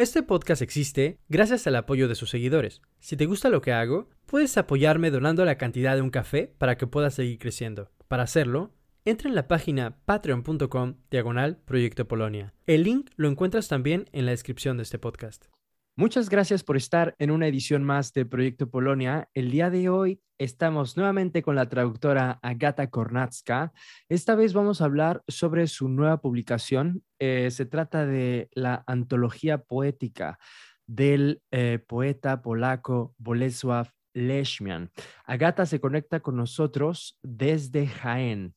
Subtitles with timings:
[0.00, 2.80] Este podcast existe gracias al apoyo de sus seguidores.
[3.00, 6.78] Si te gusta lo que hago, puedes apoyarme donando la cantidad de un café para
[6.78, 7.90] que pueda seguir creciendo.
[8.08, 8.72] Para hacerlo,
[9.04, 12.54] entra en la página patreon.com diagonal Proyecto Polonia.
[12.66, 15.48] El link lo encuentras también en la descripción de este podcast.
[15.96, 19.28] Muchas gracias por estar en una edición más de Proyecto Polonia.
[19.34, 23.72] El día de hoy estamos nuevamente con la traductora Agata Kornacka.
[24.08, 27.02] Esta vez vamos a hablar sobre su nueva publicación.
[27.18, 30.38] Eh, se trata de la antología poética
[30.86, 34.90] del eh, poeta polaco Bolesław Leszmian.
[35.24, 38.54] Agata se conecta con nosotros desde Jaén.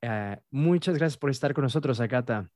[0.00, 2.48] Eh, muchas gracias por estar con nosotros, Agata.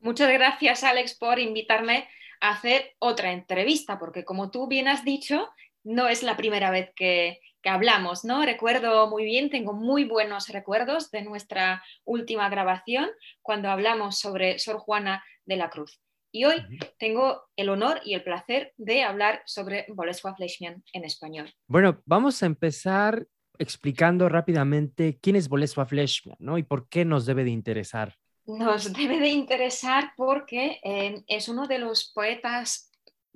[0.00, 2.08] Muchas gracias, Alex, por invitarme
[2.50, 5.48] hacer otra entrevista, porque como tú bien has dicho,
[5.84, 8.44] no es la primera vez que, hablamos, ¿no?
[8.44, 13.08] Recuerdo muy bien, tengo muy buenos recuerdos de nuestra última grabación
[13.40, 15.98] cuando hablamos sobre Sor Juana de la Cruz.
[16.30, 16.56] Y hoy
[16.98, 21.50] tengo el honor y el placer de hablar sobre Bolesław Leśmian en español.
[21.66, 23.26] Bueno, vamos a empezar
[23.58, 26.58] explicando rápidamente quién es Bolesław Leśmian, ¿no?
[26.58, 28.14] Y por qué nos debe de interesar
[28.46, 32.90] nos debe de interesar porque eh, es uno de los poetas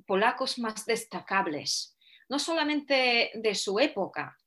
[0.07, 1.97] polacos más destacables,
[2.29, 4.39] no solamente de su época,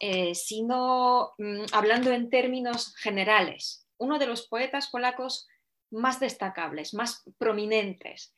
[0.00, 5.46] eh, sino mm, hablando en términos generales, uno de los poetas polacos
[5.90, 8.34] más destacables, más prominentes.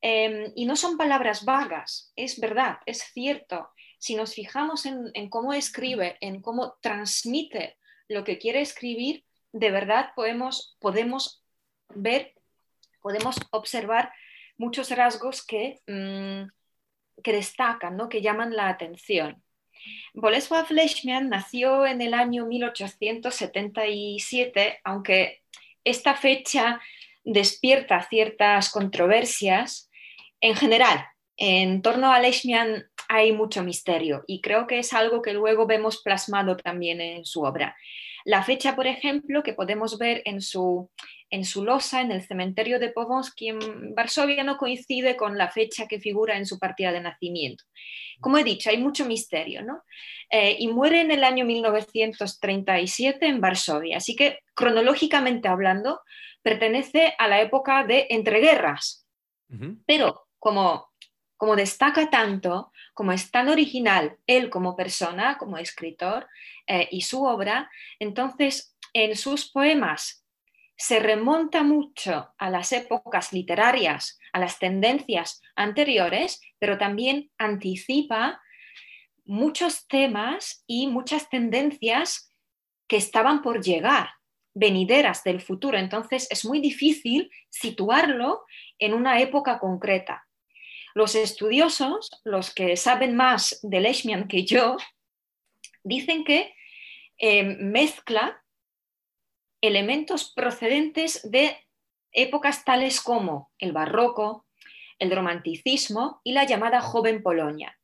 [0.00, 3.70] Em, y no son palabras vagas, es verdad, es cierto.
[3.98, 10.10] Si nos fijamos en cómo escribe, en cómo transmite lo que quiere escribir, de verdad
[10.16, 11.44] podemos, podemos
[11.94, 12.34] ver,
[13.00, 14.12] podemos observar
[14.58, 16.50] muchos rasgos que, mm,
[17.22, 18.08] que destacan, ¿no?
[18.08, 19.40] que llaman la atención.
[20.14, 25.42] Bolesław Leśmian nació en el año 1877, aunque
[25.84, 26.80] esta fecha
[27.22, 29.88] despierta ciertas controversias.
[30.40, 31.06] En general,
[31.36, 36.02] en torno a Leśmian hay mucho misterio y creo que es algo que luego vemos
[36.02, 37.76] plasmado también en su obra.
[38.24, 40.90] La fecha, por ejemplo, que podemos ver en su,
[41.30, 45.86] en su losa, en el cementerio de Powązki en Varsovia, no coincide con la fecha
[45.86, 47.64] que figura en su partida de nacimiento.
[48.20, 49.82] Como he dicho, hay mucho misterio, ¿no?
[50.30, 56.00] Eh, y muere en el año 1937 en Varsovia, así que cronológicamente hablando,
[56.42, 59.06] pertenece a la época de entreguerras.
[59.86, 60.88] Pero como,
[61.44, 66.26] como destaca tanto, como es tan original él como persona, como escritor
[66.66, 70.24] eh, y su obra, entonces en sus poemas
[70.74, 78.40] se remonta mucho a las épocas literarias, a las tendencias anteriores, pero también anticipa
[79.26, 82.32] muchos temas y muchas tendencias
[82.88, 84.08] que estaban por llegar,
[84.54, 85.76] venideras del futuro.
[85.76, 88.46] Entonces es muy difícil situarlo
[88.78, 90.24] en una época concreta.
[90.94, 94.76] Los estudiosos, los que saben más de Leishman que yo,
[95.82, 96.54] dicen que
[97.18, 98.42] eh, mezcla
[99.60, 101.56] elementos procedentes de
[102.12, 104.46] épocas tales como el barroco,
[104.98, 107.78] el romanticismo y la llamada joven Polonia.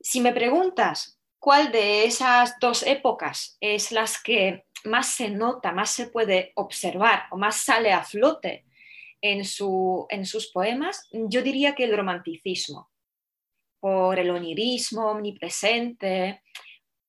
[0.00, 5.90] Si me preguntas cuál de esas dos épocas es las que más se nota, más
[5.90, 8.64] se puede observar o más sale a flote
[9.22, 12.90] en, sus poemas, yo diría que el romanticismo,
[13.80, 16.42] por el onirismo omnipresente,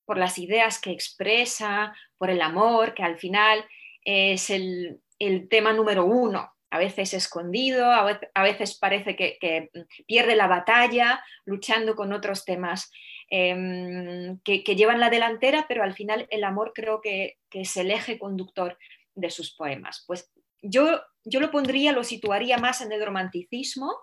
[0.05, 3.66] por las ideas que expresa, por el amor, que al final
[4.03, 5.01] es el,
[5.50, 9.69] tema número uno, a veces escondido, a veces parece que,
[10.07, 12.91] pierde la batalla luchando con otros temas
[13.30, 17.91] em, que, llevan la delantera, pero al final el amor creo que, que es el
[17.91, 18.77] eje conductor
[19.13, 20.03] de sus poemas.
[20.07, 20.31] Pues
[20.62, 23.96] yo, yo lo pondría, lo situaría más en el romanticismo,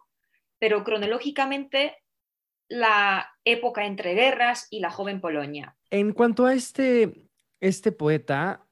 [0.58, 1.96] pero cronológicamente
[2.68, 5.76] la época entre guerras y la joven Polonia.
[5.90, 7.28] En cuanto a este,
[7.60, 8.66] este poeta,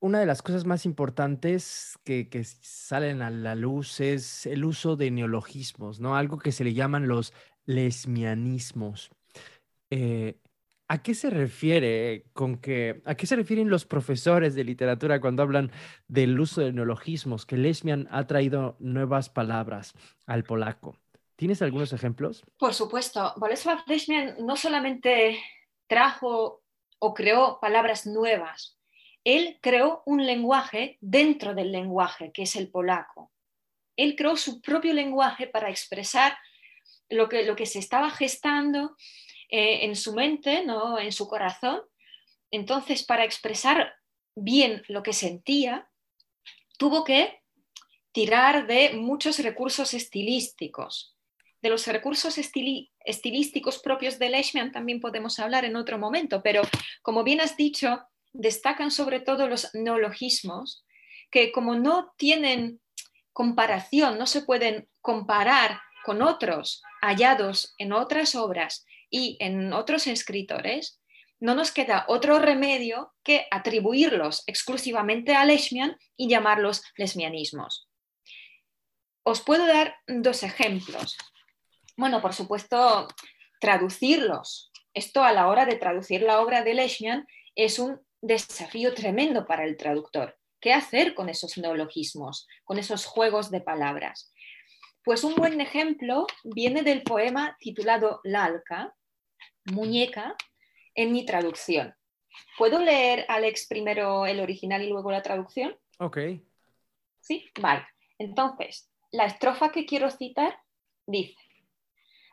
[0.00, 4.96] una de las cosas más importantes que, que, salen a la luz es el uso
[4.96, 6.16] de neologismos, ¿no?
[6.16, 7.34] Algo que se le llaman los
[7.66, 9.10] lesmianismos.
[9.90, 10.38] Eh,
[10.92, 15.44] ¿A qué se refiere con que, a qué se refieren los profesores de literatura cuando
[15.44, 15.70] hablan
[16.08, 19.94] del uso de neologismos, que Lesmian ha traído nuevas palabras
[20.26, 20.98] al polaco?
[21.36, 22.42] ¿Tienes algunos ejemplos?
[22.58, 23.34] Por supuesto.
[23.36, 25.38] Bolesław Lesmian no solamente
[25.86, 26.64] trajo
[26.98, 28.76] o creó palabras nuevas.
[29.22, 33.30] Él creó un lenguaje dentro del lenguaje, que es el polaco.
[33.94, 36.36] Él creó su propio lenguaje para expresar
[37.08, 38.96] lo que, lo que se estaba gestando
[39.50, 40.98] eh, en su mente, ¿no?
[40.98, 41.80] en su corazón.
[42.50, 43.94] Entonces, para expresar
[44.36, 45.88] bien lo que sentía,
[46.78, 47.42] tuvo que
[48.12, 51.16] tirar de muchos recursos estilísticos.
[51.62, 56.62] De los recursos estilísticos propios de Leishman también podemos hablar en otro momento, pero
[57.02, 58.00] como bien has dicho,
[58.32, 60.84] destacan sobre todo los neologismos,
[61.30, 62.80] que como no tienen
[63.32, 71.00] comparación, no se pueden comparar con otros hallados en otras obras y en otros escritores,
[71.40, 77.88] no nos queda otro remedio que atribuirlos exclusivamente a Leishman y llamarlos lesmianismos.
[79.22, 81.16] Os puedo dar dos ejemplos.
[81.96, 83.08] Bueno, por supuesto,
[83.60, 84.70] traducirlos.
[84.92, 89.64] Esto a la hora de traducir la obra de Leishman es un desafío tremendo para
[89.64, 90.36] el traductor.
[90.60, 94.32] ¿Qué hacer con esos neologismos, con esos juegos de palabras?
[95.02, 98.94] Pues un buen ejemplo viene del poema titulado Lalca,
[99.72, 100.36] muñeca,
[100.94, 101.94] en mi traducción.
[102.58, 105.76] ¿Puedo leer, Alex, primero el original y luego la traducción?
[105.98, 106.18] Ok.
[107.20, 107.86] Sí, vale.
[108.18, 110.58] Entonces, la estrofa que quiero citar
[111.06, 111.40] dice: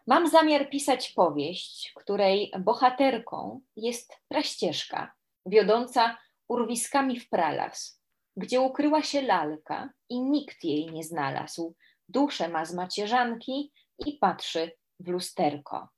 [0.06, 5.14] Mam zamiar pisać powieść, której bohaterką jest praścieżka,
[5.46, 6.18] wiodąca
[6.48, 8.02] urwiskami w pralas,
[8.38, 11.76] gdzie ukryła się lalka i nikt jej nie znalazł.
[12.10, 13.72] Duszę ma z macierzanki
[14.06, 15.90] i patrzy w lusterko.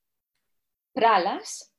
[0.99, 1.73] Pralas,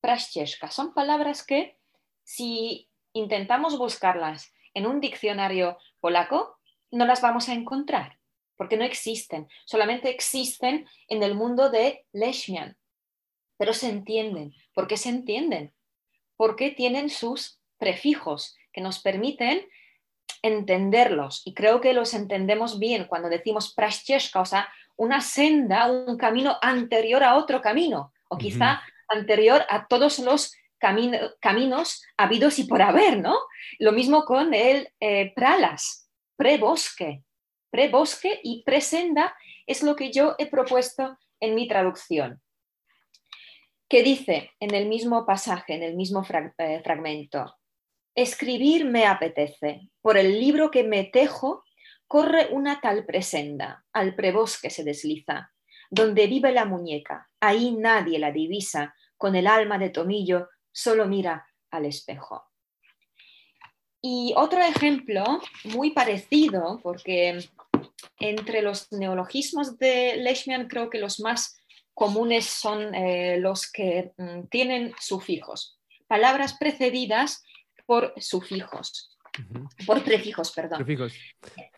[0.00, 1.76] praścieżka, son palabras que
[2.22, 6.56] si intentamos buscarlas en un diccionario polaco,
[6.92, 8.20] no las vamos a encontrar,
[8.56, 12.76] porque no existen, solamente existen en el mundo de Leishman,
[13.56, 14.54] pero se entienden.
[14.72, 15.74] ¿Por qué se entienden?
[16.36, 19.66] Porque tienen sus prefijos que nos permiten
[20.42, 21.42] entenderlos.
[21.44, 26.56] Y creo que los entendemos bien cuando decimos praścieżka, o sea, una senda, un camino
[26.62, 33.18] anterior a otro camino, o quizá anterior a todos los caminos habidos y por haber,
[33.18, 33.36] ¿no?
[33.78, 37.22] Lo mismo con el eh, pralas, prebosque,
[37.70, 39.36] prebosque y presenda
[39.66, 42.40] es lo que yo he propuesto en mi traducción,
[43.88, 46.24] que dice en el mismo pasaje, en el mismo
[46.58, 47.56] eh, fragmento,
[48.14, 51.64] escribir me apetece, por el libro que me tejo
[52.06, 55.52] corre una tal presenda, al prebosque se desliza,
[55.90, 61.46] donde vive la muñeca, ahí nadie la divisa, con el alma de tomillo, solo mira
[61.70, 62.44] al espejo.
[64.00, 67.38] Y otro ejemplo muy parecido, porque
[68.18, 71.58] entre los neologismos de Leishman creo que los más
[71.92, 77.42] comunes son eh, los que mm, tienen sufijos, palabras precedidas
[77.84, 79.18] por sufijos.
[79.86, 80.78] Por prefijos, perdón.
[80.78, 81.12] Prefijos.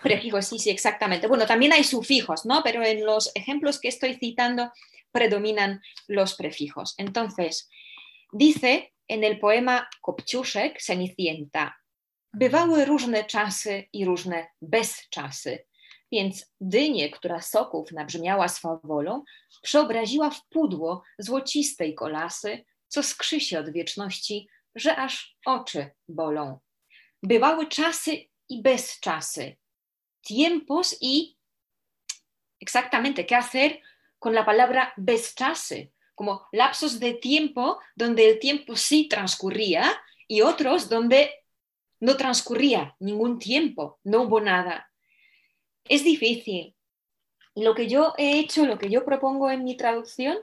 [0.02, 1.26] Prefijos, sí, sí, exactamente.
[1.26, 2.62] Bueno, también hay sufijos, ¿no?
[2.62, 4.70] Pero en los ejemplos que estoy citando
[5.12, 6.94] predominan los prefijos.
[6.98, 7.68] Entonces,
[8.32, 11.76] dice en el poema Kopciuszek, Cenicienta,
[12.32, 15.64] bywały różne czasy i różne bezczasy,
[16.12, 19.24] więc dynię, która soków nabrzmiała swą wolą,
[19.62, 26.58] przeobraziła w pudło złocistej kolasy, co skrzy się od wieczności, że aż oczy bolą.
[27.22, 29.56] Bywały czasy i bezczasy,
[30.22, 31.36] tiempos y
[32.60, 33.80] exactamente qué hacer
[34.18, 39.84] con la palabra bezczasy, como lapsos de tiempo donde el tiempo sí transcurría
[40.28, 41.30] y otros donde
[42.00, 44.90] no transcurría ningún tiempo, no hubo nada.
[45.84, 46.74] Es difícil.
[47.54, 50.38] Lo que yo he hecho, lo que yo propongo en mi traducción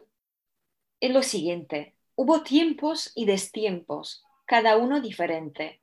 [1.00, 1.95] es lo siguiente.
[2.15, 5.78] Hubo tiempos y destiempos, cada uno diferente.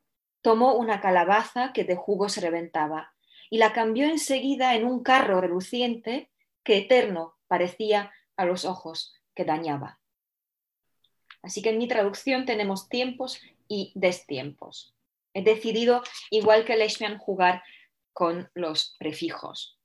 [0.47, 3.13] Tomó una calabaza que de jugo se reventaba
[3.51, 6.31] y la cambió enseguida en un carro reluciente
[6.63, 9.99] que eterno parecía a los ojos que dañaba.
[11.43, 14.95] Así que en mi traducción tenemos tiempos y destiempos.
[15.35, 17.65] He decidido, igual que Leishman, jugar
[18.13, 19.81] con los prefijos.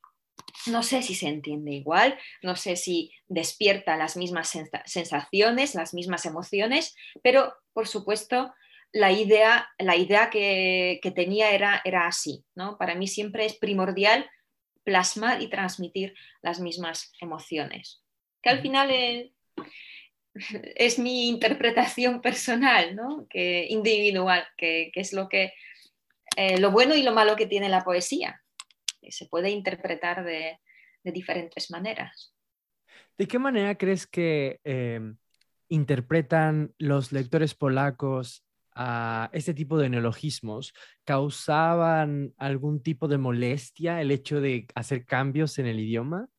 [0.67, 6.27] No sé si se entiende igual, no sé si despierta las mismas sensaciones, las mismas
[6.27, 8.53] emociones, pero por supuesto
[8.93, 12.43] la idea, la idea que, tenía era, era así.
[12.55, 12.77] ¿no?
[12.77, 14.29] Para mí siempre es primordial
[14.83, 18.03] plasmar y transmitir las mismas emociones.
[18.41, 18.91] Que al final
[20.75, 23.27] es, mi interpretación personal, ¿no?
[23.29, 25.53] que, individual, que, es lo, que,
[26.36, 28.41] eh, lo bueno y lo malo que tiene la poesía.
[29.10, 30.60] Se puede interpretar de,
[31.03, 32.36] diferentes maneras.
[33.17, 35.17] ¿De qué manera crees que em,
[35.67, 38.43] interpretan los lectores polacos
[38.75, 40.73] a este tipo de neologismos,
[41.03, 46.29] ¿causaban algún tipo de molestia el hecho de hacer cambios en el idioma?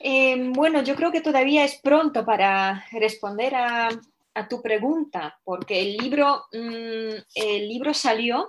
[0.00, 3.88] Em, bueno, yo creo que todavía es pronto para responder a,
[4.50, 8.48] tu pregunta, porque el libro, mm, el libro salió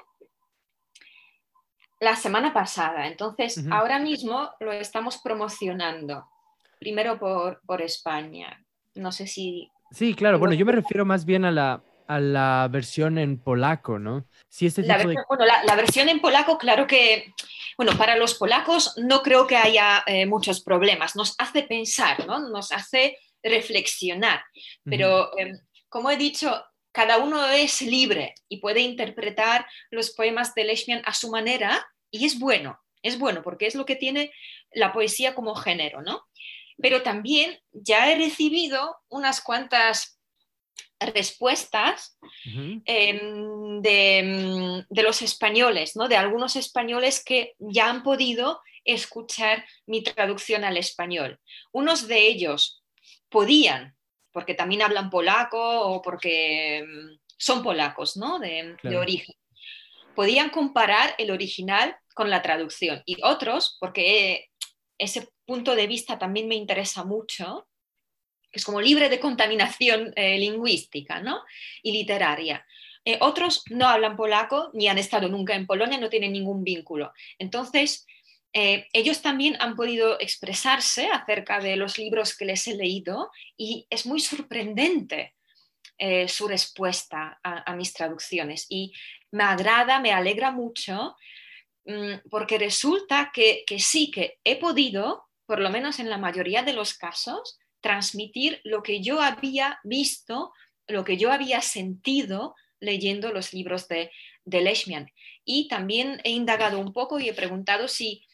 [2.00, 6.28] la semana pasada, entonces ahora mismo lo estamos promocionando,
[6.80, 8.66] primero por, por España.
[8.96, 9.72] No sé si...
[9.92, 14.00] Sí, claro, bueno, yo me refiero más bien a la, a la versión en polaco,
[14.00, 14.28] ¿no?
[14.50, 17.34] Sí, este la, bueno, la, versión en polaco, claro que,
[17.78, 22.40] bueno, para los polacos no creo que haya eh, muchos problemas, nos hace pensar, ¿no?
[22.50, 24.44] Nos hace reflexionar,
[24.84, 30.64] pero em, como he dicho, cada uno es libre y puede interpretar los poemas de
[30.64, 34.32] Leishman a su manera y es bueno, es bueno porque es lo que tiene
[34.72, 36.24] la poesía como género, ¿no?
[36.82, 40.16] Pero también ya he recibido unas cuantas
[41.00, 42.18] respuestas
[42.86, 46.08] em, de, los españoles, ¿no?
[46.08, 51.40] de algunos españoles que ya han podido escuchar mi traducción al español.
[51.72, 52.84] Unos de ellos
[53.30, 53.96] podían,
[54.32, 58.40] porque también hablan polaco o porque em, son polacos ¿no?
[58.40, 59.36] de, de origen,
[60.16, 63.04] podían comparar el original con la traducción.
[63.06, 64.48] Y otros, porque
[64.98, 67.68] ese punto de vista también me interesa mucho,
[68.56, 71.22] es como libre de contaminación eh, lingüística
[71.84, 72.66] y literaria.
[73.04, 77.12] Eh, otros no hablan polaco ni han estado nunca en Polonia, no tienen ningún vínculo.
[77.38, 78.08] Entonces,
[78.54, 83.86] eh, ellos también han podido expresarse acerca de los libros que les he leído y
[83.90, 85.36] es muy sorprendente
[86.28, 88.66] su respuesta a, mis traducciones.
[88.68, 88.92] Y
[89.32, 91.16] me agrada, me alegra mucho
[91.86, 96.74] mm, porque resulta que sí que he podido, por lo menos en la mayoría de
[96.74, 100.54] los casos, transmitir lo que yo había visto,
[100.88, 104.12] lo que yo había sentido leyendo los libros de,
[104.44, 105.12] de.
[105.44, 108.26] Y también he indagado un poco y he preguntado si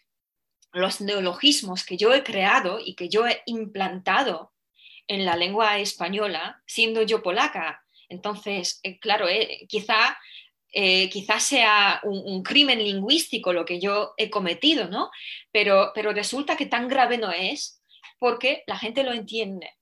[0.73, 4.53] los neologismos que yo he creado y que yo he implantado
[5.07, 10.17] en la lengua española, siendo yo polaca, entonces, eh, claro, eh, quizá,
[10.71, 15.11] eh, quizá sea un, crimen lingüístico lo que yo he cometido, ¿no?
[15.51, 17.81] Pero, pero resulta que tan grave no es
[18.19, 19.73] porque la gente lo entiende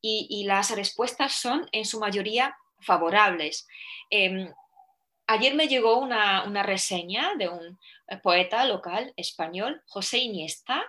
[0.00, 3.66] y, las respuestas son en su mayoría favorables.
[4.10, 4.52] Em,
[5.26, 7.78] ayer me llegó una, reseña de un
[8.22, 10.84] poeta local español, José Iniesta,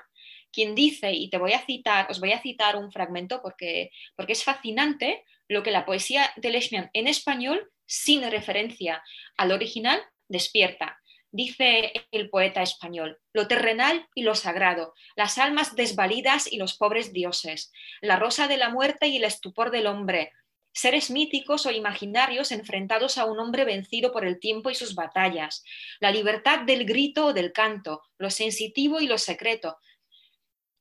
[0.51, 4.34] quien dice, y te voy a citar, os voy a citar un fragmento porque, porque
[4.34, 9.03] es fascinante lo que la poesía de Leishman en español, sin referencia
[9.37, 10.99] al original, despierta
[11.35, 17.11] dice el poeta español, lo terrenal y lo sagrado, las almas desvalidas y los pobres
[17.11, 20.31] dioses, la rosa de la muerte y el estupor del hombre,
[20.71, 25.65] seres míticos o imaginarios enfrentados a un hombre vencido por el tiempo y sus batallas,
[25.99, 29.77] la libertad del grito o del canto, lo sensitivo y lo secreto.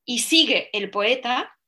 [0.04, 1.58] Y sigue el poeta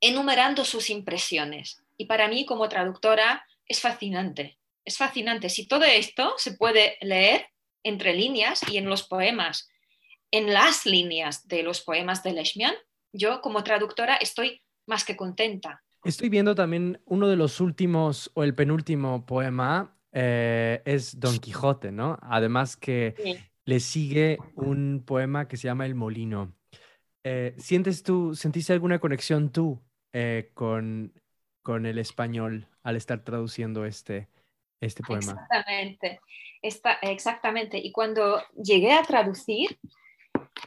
[0.00, 1.82] enumerando sus impresiones.
[1.98, 4.58] Y para mí, como traductora, es fascinante.
[4.84, 5.48] Es fascinante.
[5.48, 7.46] Si todo esto se puede leer
[7.84, 9.68] entre líneas y en los poemas,
[10.30, 12.74] en las líneas de los poemas de Leishman,
[13.12, 15.82] yo como traductora estoy más que contenta.
[16.04, 21.92] Estoy viendo también uno de los últimos o el penúltimo poema eh, es Don Quijote,
[21.92, 22.18] ¿no?
[22.22, 26.54] Además que le sigue un poema que se llama El Molino.
[27.24, 29.80] Eh, ¿Sientes tú, sentiste alguna conexión tú
[30.12, 31.12] eh, con,
[31.62, 34.28] con el español al estar traduciendo este,
[34.86, 35.32] este poema?
[35.32, 36.20] Exactamente
[36.62, 37.78] exactamente.
[37.78, 39.78] Y cuando llegué a traducir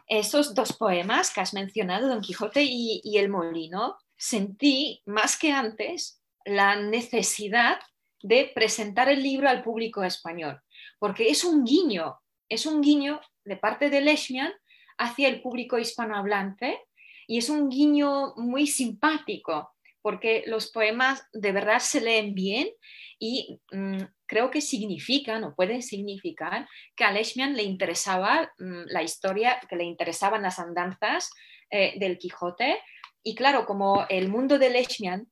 [0.07, 6.22] esos dos poemas que has mencionado, Don Quijote y, El Molino, sentí más que antes
[6.45, 7.79] la necesidad
[8.22, 10.62] de presentar el libro al público español,
[11.00, 12.17] porque es un guiño,
[12.50, 14.51] es un guiño de parte de Leishman
[14.98, 16.79] hacia el público hispanohablante
[17.27, 19.75] y es un guiño muy simpático,
[20.06, 22.70] porque los poemas de verdad se leen bien
[23.18, 29.02] y mm, creo que significan o pueden significar que a Leishman le interesaba mm, la
[29.02, 31.32] historia, que le interesaban las andanzas
[31.72, 32.80] eh, del Quijote.
[33.24, 35.28] Y claro, como el mundo de Leishman,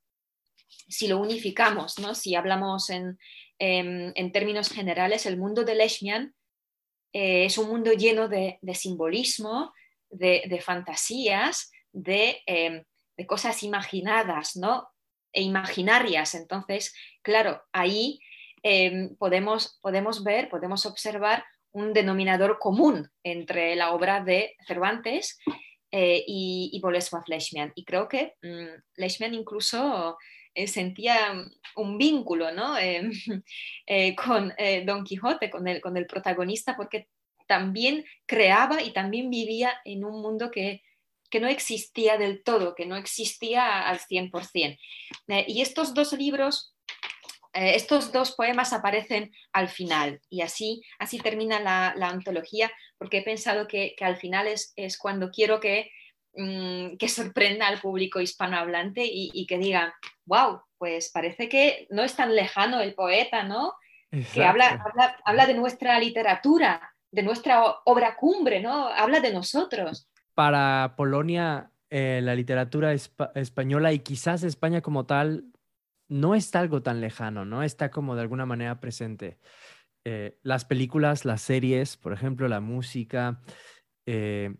[0.67, 2.15] si lo unificamos, ¿no?
[2.15, 3.19] si hablamos en,
[3.59, 6.33] em, términos generales, el mundo de Leishman
[7.13, 9.71] eh, es un mundo lleno de, simbolismo,
[10.09, 12.83] de, fantasías, em,
[13.17, 14.89] de, cosas imaginadas ¿no?
[15.31, 16.35] e imaginarias.
[16.35, 18.19] Entonces, claro, ahí
[18.63, 21.43] Em, podemos, podemos ver, podemos observar
[21.73, 25.37] un denominador común entre la obra de Cervantes
[25.91, 27.73] eh, y, y Bolesław Leszmian.
[27.75, 28.35] Y creo que
[28.95, 30.17] Leszmian incluso
[30.53, 31.33] eh, sentía
[31.75, 32.75] un vínculo ¿no?
[33.85, 34.53] Eh, con
[34.85, 37.09] Don Quijote, con el, con el protagonista, porque
[37.47, 40.81] también creaba y también vivía en un mundo que,
[41.33, 44.77] que no existía del todo, que no existía al 100%.
[45.47, 46.75] y estos dos libros
[47.53, 53.23] eh, estos dos poemas aparecen al final y así, así termina la, antología porque he
[53.23, 55.89] pensado que, al final es, cuando quiero que,
[56.35, 62.15] mm, que, sorprenda al público hispanohablante y, que diga, wow, pues parece que no es
[62.15, 63.73] tan lejano el poeta, ¿no?
[64.11, 64.85] Que habla,
[65.25, 68.87] habla, de nuestra literatura, de nuestra obra cumbre, ¿no?
[68.87, 70.07] Habla de nosotros.
[70.33, 75.45] Para Polonia, eh, la literatura española y quizás España como tal
[76.07, 77.61] no está algo tan lejano, ¿no?
[77.61, 79.37] Está como de alguna manera presente.
[80.03, 83.43] Eh, las películas, las series, por ejemplo, la música,
[84.07, 84.55] eh,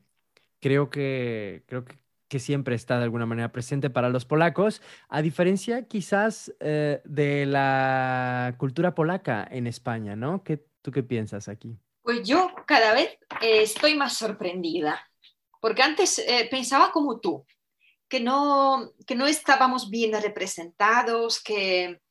[0.59, 1.97] creo, que, creo que,
[2.37, 8.93] siempre está de alguna manera presente para los polacos, a diferencia quizás de la cultura
[8.93, 10.43] polaca en España, ¿no?
[10.43, 11.79] ¿Qué, ¿Tú qué piensas aquí?
[12.03, 14.99] Pues yo cada vez estoy más sorprendida,
[15.63, 17.45] porque antes pensaba como tú,
[18.09, 22.01] que no, que no estábamos bien representados, que,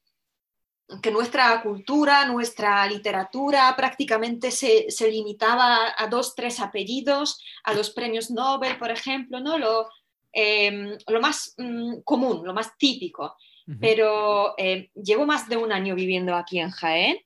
[1.02, 8.30] que nuestra cultura, nuestra literatura prácticamente se, limitaba a dos, tres apellidos, a los premios
[8.30, 9.58] Nobel, por ejemplo, ¿no?
[9.58, 9.90] lo,
[10.32, 13.36] em, lo más mm, común, lo más típico.
[13.78, 17.18] Pero em, llevo más de un año viviendo aquí en Jaén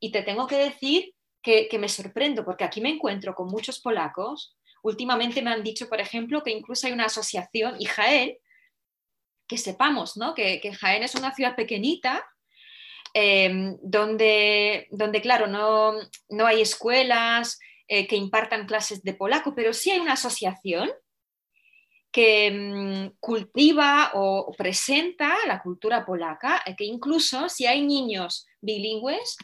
[0.00, 3.80] y te tengo que decir que, que me sorprendo porque aquí me encuentro con muchos
[3.80, 8.36] polacos Últimamente me han dicho, por ejemplo, que incluso hay una asociación, y Jaén,
[9.46, 10.34] que sepamos, ¿no?
[10.34, 12.24] que, Jaén es una ciudad pequeñita,
[13.14, 15.94] em, donde, donde, claro, no,
[16.28, 17.58] no hay escuelas
[17.88, 20.90] eh, que impartan clases de polaco, pero sí hay una asociación
[22.12, 29.36] que mm, cultiva o presenta la cultura polaca, eh, que incluso si hay niños bilingües,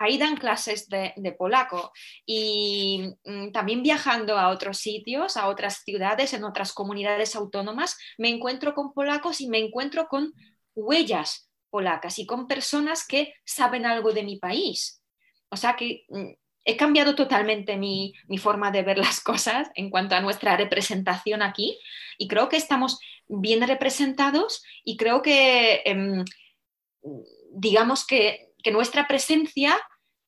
[0.00, 1.92] ahí dan clases de, polaco
[2.26, 8.30] y mm, también viajando a otros sitios, a otras ciudades, en otras comunidades autónomas, me
[8.30, 10.32] encuentro con polacos y me encuentro con
[10.74, 15.02] huellas polacas y con personas que saben algo de mi país.
[15.50, 16.30] O sea que mm,
[16.64, 21.78] he cambiado totalmente mi, forma de ver las cosas en cuanto a nuestra representación aquí
[22.16, 26.24] y creo que estamos bien representados y creo que, em,
[27.52, 29.76] digamos que que nuestra presencia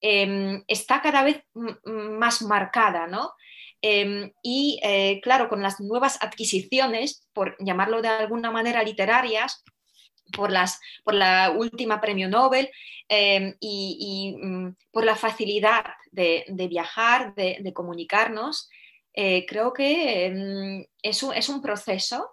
[0.00, 1.42] em, está cada vez
[1.84, 3.32] más marcada, ¿no?
[3.80, 9.64] Em, y eh, claro, con las nuevas adquisiciones, por llamarlo de alguna manera literarias,
[10.32, 12.70] por, las, por la última premio Nobel
[13.08, 18.70] em, y, mm, por la facilidad de, viajar, de, comunicarnos,
[19.14, 22.31] eh, creo que es es un proceso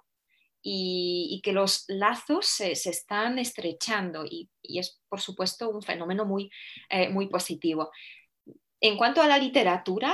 [0.62, 6.50] y, que los lazos se, están estrechando y, es, por supuesto, un fenómeno muy,
[6.90, 7.92] eh, muy positivo.
[8.82, 10.14] En cuanto a la literatura,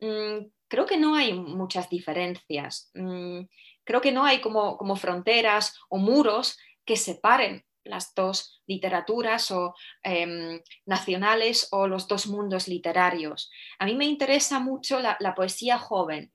[0.00, 2.90] mm, creo que no hay muchas diferencias.
[2.94, 3.42] Mm,
[3.84, 9.74] creo que no hay como, como fronteras o muros que separen las dos literaturas o
[10.02, 13.50] em, nacionales o los dos mundos literarios.
[13.78, 16.30] A mí me interesa mucho la poesía joven,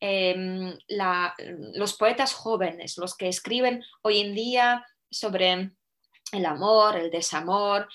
[0.00, 0.78] Em,
[1.74, 5.72] los poetas jóvenes, los que escriben hoy en día sobre
[6.32, 7.88] el amor, el desamor,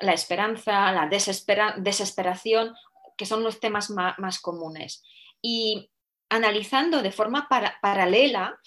[0.00, 2.74] la esperanza, la desesperación,
[3.16, 5.02] que son los temas más, comunes.
[5.40, 5.90] Y
[6.28, 7.48] analizando de forma
[7.80, 8.60] paralela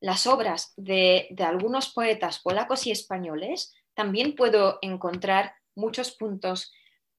[0.00, 6.72] las obras de, de algunos poetas polacos y españoles, también puedo encontrar muchos puntos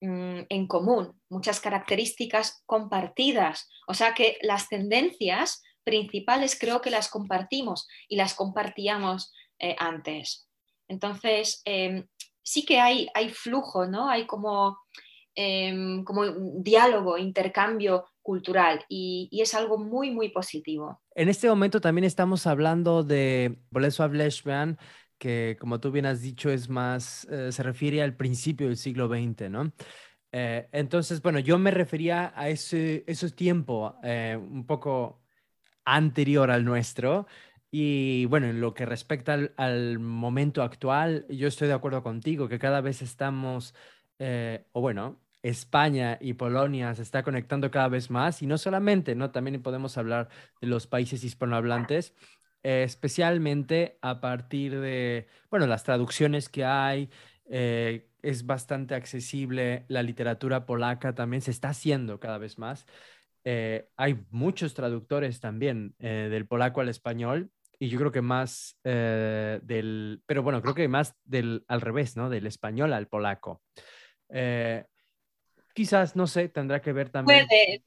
[0.03, 3.69] en común, muchas características compartidas.
[3.87, 10.47] O sea que las tendencias principales creo que las compartimos y las compartíamos eh, antes.
[10.87, 12.05] Entonces, em,
[12.41, 14.09] sí que hay, hay flujo, ¿no?
[14.09, 14.77] Hay como,
[15.35, 16.25] em, como
[16.61, 21.01] diálogo, intercambio cultural y, es algo muy, muy positivo.
[21.15, 24.77] En este momento también estamos hablando de Bolesław Leszman,
[25.17, 29.07] que como tú bien has dicho es más, eh, se refiere al principio del siglo
[29.07, 29.73] XX, ¿no?
[30.31, 33.03] Eh, entonces, bueno, yo me refería a ese,
[33.35, 35.21] tiempo eh, un poco
[35.85, 37.27] anterior al nuestro.
[37.71, 42.59] Y bueno, en lo que respecta al, momento actual, yo estoy de acuerdo contigo que
[42.59, 43.73] cada vez estamos,
[44.73, 49.31] o bueno, España y Polonia se está conectando cada vez más y no solamente, ¿no?
[49.31, 50.29] También podemos hablar
[50.61, 52.13] de los países hispanohablantes
[52.63, 57.09] especialmente a partir de, bueno, las traducciones que hay,
[57.45, 62.85] eh, es bastante accesible, la literatura polaca también se está haciendo cada vez más.
[63.43, 68.79] eh, hay muchos traductores también eh, del polaco al español y yo creo que más
[68.85, 72.29] eh, del, pero bueno, creo que más del al revés, ¿no?
[72.29, 73.61] Del español al polaco.
[75.73, 77.45] quizás, no sé, tendrá que ver también.
[77.45, 77.83] Puede.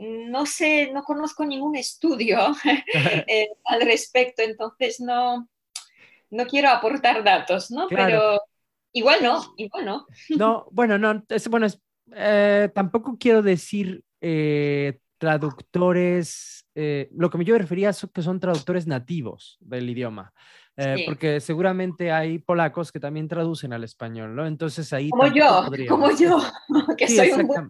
[0.00, 2.38] No sé, no conozco ningún estudio
[3.66, 5.48] al respecto, entonces no,
[6.30, 7.86] no quiero aportar datos, ¿no?
[7.88, 8.40] Pero
[8.92, 10.06] igual no, igual no.
[10.30, 11.80] No, bueno, no, es, bueno, es,
[12.74, 18.86] tampoco quiero decir eh, traductores, eh, lo que yo me refería es que son traductores
[18.86, 20.32] nativos del idioma.
[20.82, 24.46] Eh, porque seguramente hay polacos que también traducen al español, ¿no?
[24.46, 25.10] Entonces ahí...
[25.10, 26.38] Como yo, como yo,
[26.96, 27.68] que soy un buen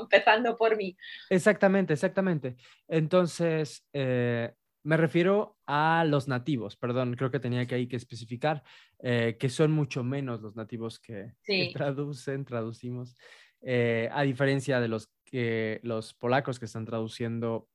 [0.00, 0.96] empezando por mí.
[1.30, 2.56] Exactamente, exactamente.
[2.88, 8.62] Entonces, me refiero a los nativos, perdón, creo que tenía que ahí que especificar,
[9.00, 13.16] que son mucho menos los nativos que, que traducen, traducimos,
[13.64, 17.68] a diferencia de los que los polacos que están traduciendo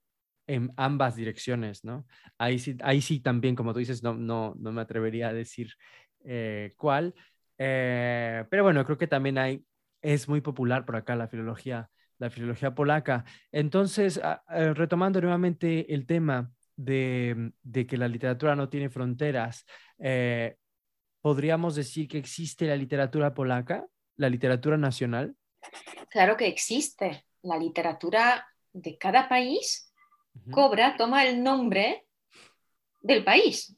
[0.48, 2.08] en ambas direcciones, ¿no?
[2.38, 5.74] Ahí sí, ahí sí también, como tú dices, no, no, no me atrevería a decir
[6.24, 7.14] eh, cuál,
[7.58, 9.64] eh, pero bueno, creo que también hay,
[10.02, 13.26] es muy popular por acá la filología, la filología polaca.
[13.52, 19.66] Entonces, eh, retomando nuevamente el tema de, de, que la literatura no tiene fronteras,
[21.22, 25.36] ¿podríamos decir que existe la literatura polaca, la literatura nacional?
[26.10, 29.87] Claro que existe la literatura de cada país
[30.52, 32.06] cobra, toma el nombre
[33.02, 33.76] del país.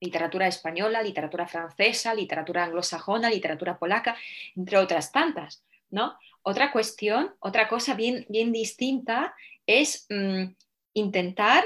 [0.00, 4.16] Literatura española, literatura francesa, literatura anglosajona, literatura polaca,
[4.56, 6.16] entre otras tantas, ¿no?
[6.42, 10.54] Otra cuestión, otra cosa bien, bien distinta es mm,
[10.94, 11.64] intentar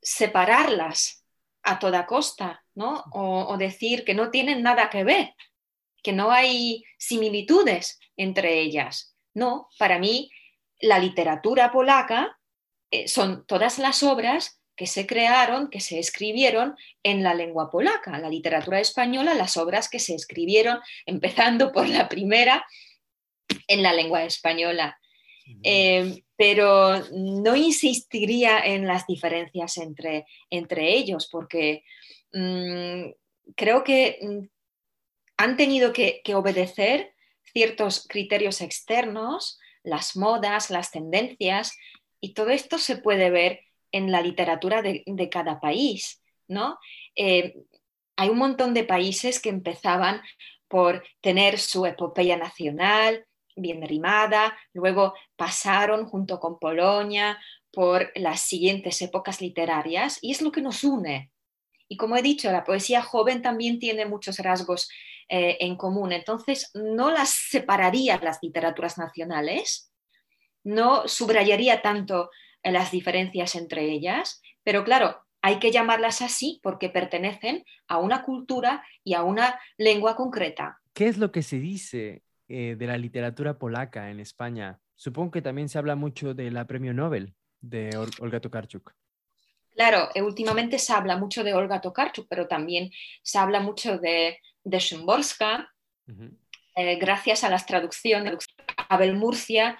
[0.00, 1.24] separarlas
[1.62, 3.04] a toda costa, ¿no?
[3.12, 5.34] o, decir que no tienen nada que ver,
[6.02, 9.14] que no hay similitudes entre ellas.
[9.34, 10.30] No, para mí
[10.80, 12.39] la literatura polaca
[12.90, 18.18] eh, son todas las obras que se crearon, que se escribieron en la lengua polaca.
[18.18, 22.64] La literatura española, las obras que se escribieron, empezando por la primera,
[23.68, 24.98] en la lengua española.
[25.62, 31.84] Eh, pero no insistiría en las diferencias entre, entre ellos, porque
[32.32, 33.10] mm,
[33.56, 34.46] creo que mm,
[35.36, 37.12] han tenido que, que obedecer
[37.52, 41.76] ciertos criterios externos, las modas, las tendencias,
[42.20, 43.60] y todo esto se puede ver
[43.92, 46.78] en la literatura de, cada país, ¿no?
[47.16, 47.54] Eh,
[48.16, 50.22] hay un montón de países que empezaban
[50.68, 57.38] por tener su epopeya nacional bien rimada, luego pasaron junto con Polonia
[57.72, 61.30] por las siguientes épocas literarias y es lo que nos une.
[61.88, 64.88] Y como he dicho, la poesía joven también tiene muchos rasgos
[65.28, 66.12] eh, en común.
[66.12, 69.89] Entonces, no las separaría las literaturas nacionales,
[70.64, 72.30] no subrayaría tanto
[72.62, 78.22] eh, las diferencias entre ellas, pero claro, hay que llamarlas así porque pertenecen a una
[78.22, 80.78] cultura y a una lengua concreta.
[80.92, 84.78] ¿Qué es lo que se dice eh, de la literatura polaca en España?
[84.94, 88.92] Supongo que también se habla mucho de la premio Nobel de Olga Tokarczuk.
[89.70, 92.90] Claro, últimamente se habla mucho de Olga Tokarczuk, pero también
[93.22, 95.72] se habla mucho de de Szymborska,
[96.76, 99.78] eh, gracias a las traducciones de Abel Murcia,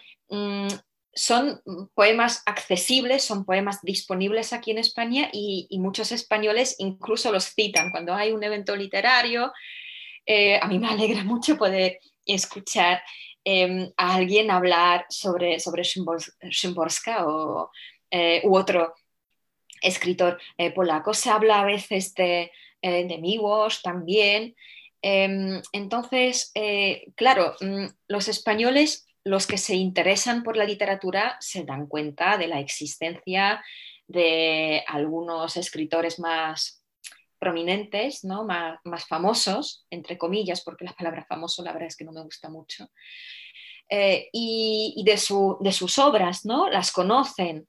[1.12, 1.60] son
[1.94, 8.14] poemas accesibles, son poemas disponibles aquí en España y, muchos españoles incluso los citan cuando
[8.14, 9.52] hay un evento literario.
[10.26, 13.02] Eh, a mí me alegra mucho poder escuchar
[13.44, 17.70] em, a alguien hablar sobre, sobre Szymborska o,
[18.10, 18.94] eh, u otro
[19.82, 20.38] escritor
[20.74, 21.14] polaco.
[21.14, 23.18] Se habla a veces de, eh, de
[23.82, 24.54] también.
[25.02, 31.64] Em, entonces, eh, claro, mm, los españoles, los que se interesan por la literatura, se
[31.64, 33.62] dan cuenta de la existencia
[34.06, 36.84] de algunos escritores más
[37.38, 38.44] prominentes, ¿no?
[38.44, 42.50] más, famosos, entre comillas, porque la palabra famoso la verdad es que no me gusta
[42.50, 42.90] mucho,
[43.88, 45.12] eh, y, de,
[45.60, 46.68] de, sus obras, ¿no?
[46.68, 47.66] las conocen,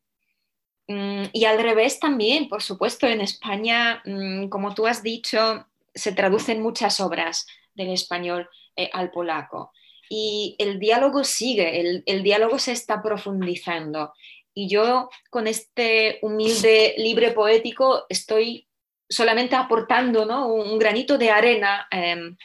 [0.91, 6.11] Mm, y al revés también, por supuesto, en España, mm, como tú has dicho, se
[6.11, 9.71] traducen muchas obras del español eh, al polaco.
[10.13, 14.11] Y el diálogo sigue, el, diálogo se está profundizando.
[14.53, 18.67] Y yo con este humilde libre poético estoy
[19.07, 22.35] solamente aportando un, granito de arena em,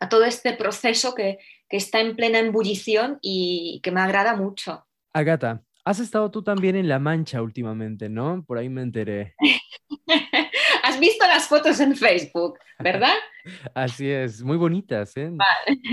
[0.00, 4.84] a todo este proceso que, que está en plena ebullición y que me agrada mucho.
[5.12, 8.44] Agata, Has estado tú también en La Mancha últimamente, ¿no?
[8.44, 9.34] Por ahí me enteré.
[10.92, 13.14] Has visto las fotos en Facebook, ¿verdad?
[13.74, 15.30] Así es, muy bonitas, ¿eh?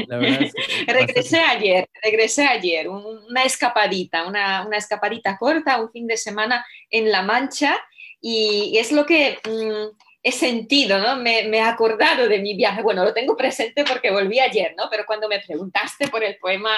[0.88, 7.22] regresé ayer, regresé ayer, una escapadita, una, escapadita corta, un fin de semana en La
[7.22, 7.82] Mancha
[8.20, 11.16] y, es lo que mm, he sentido, ¿no?
[11.16, 12.82] Me, he acordado de mi viaje.
[12.82, 14.90] Bueno, lo tengo presente porque volví ayer, ¿no?
[14.92, 16.78] Pero cuando me preguntaste por el poema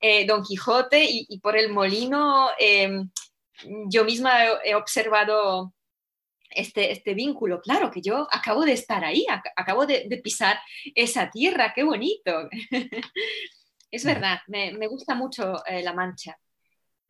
[0.00, 3.08] eh, Don Quijote y, por el molino, em,
[3.86, 5.72] yo misma he, observado
[6.54, 7.60] este, este, vínculo.
[7.60, 10.58] Claro que yo acabo de estar ahí, acabo de, pisar
[10.94, 12.48] esa tierra, qué bonito.
[13.90, 16.36] es verdad, me, gusta mucho eh, La Mancha.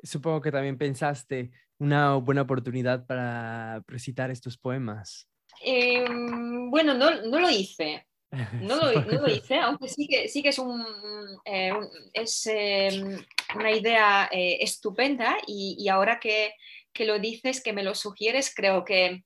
[0.02, 5.28] Supongo que también pensaste una buena oportunidad para recitar estos poemas.
[5.62, 8.06] Em, bueno, no, lo hice.
[8.60, 10.84] No lo, hice, aunque sí que, sí que es, un,
[11.44, 11.72] eh,
[12.12, 16.54] es em, una idea eh, estupenda y, ahora que,
[16.98, 19.22] lo dices, que me lo sugieres, creo que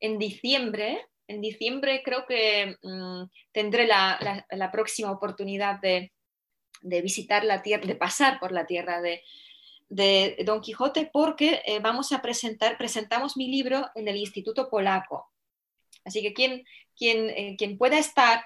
[0.00, 6.12] en diciembre, en diciembre creo que mm, tendré la, próxima oportunidad de,
[6.82, 9.22] visitar la tierra, de pasar por la tierra de,
[10.44, 15.32] Don Quijote porque eh, vamos a presentar, presentamos mi libro en el Instituto Polaco.
[16.04, 16.64] Así que quien,
[16.96, 18.44] quien, eh, quien pueda estar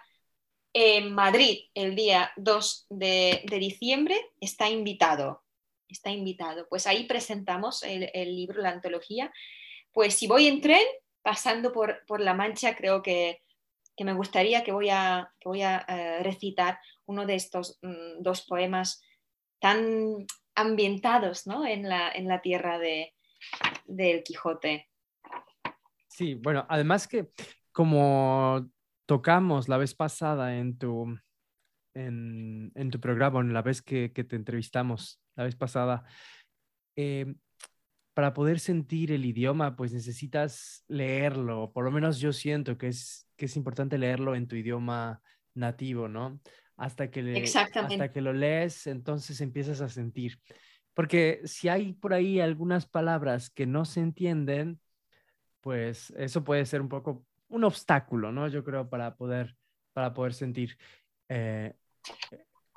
[0.72, 5.42] en Madrid el día 2 de, diciembre está invitado.
[5.88, 6.66] Está invitado.
[6.68, 9.30] Pues ahí presentamos el, libro, la antología.
[9.92, 10.84] Pues si voy en tren,
[11.22, 13.42] pasando por, La Mancha, creo que,
[13.98, 19.00] me gustaría que voy a, voy a eh, recitar uno de estos mm, dos poemas
[19.60, 23.14] tan ambientados en, la, en la tierra de,
[23.86, 24.88] del Quijote.
[26.08, 27.30] Sí, bueno, además que
[27.70, 28.68] como
[29.06, 31.16] tocamos la vez pasada en tu,
[31.94, 36.04] en, tu programa, en la vez que, te entrevistamos la vez pasada,
[36.96, 37.34] eh,
[38.14, 41.72] para poder sentir el idioma, pues necesitas leerlo.
[41.72, 45.22] Por lo menos yo siento que es, que es importante leerlo en tu idioma
[45.54, 46.40] nativo, ¿no?
[46.76, 47.44] Hasta que,
[47.74, 50.38] hasta que lo lees, entonces empiezas a sentir.
[50.94, 54.78] Porque si hay por ahí algunas palabras que no se entienden,
[55.60, 58.48] pues eso puede ser un poco un obstáculo, ¿no?
[58.48, 59.56] Yo creo para poder,
[59.94, 60.76] para poder sentir.
[61.28, 61.72] Eh,